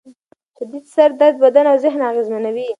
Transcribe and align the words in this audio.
شدید 0.57 0.85
سر 0.95 1.09
درد 1.19 1.37
بدن 1.43 1.65
او 1.71 1.77
ذهن 1.83 2.01
اغېزمنوي. 2.11 2.65